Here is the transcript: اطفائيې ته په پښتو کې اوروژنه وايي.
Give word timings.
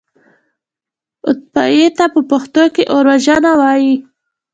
اطفائيې 1.31 1.87
ته 1.97 2.05
په 2.13 2.19
پښتو 2.29 2.63
کې 2.73 2.83
اوروژنه 2.93 3.51
وايي. 3.59 3.95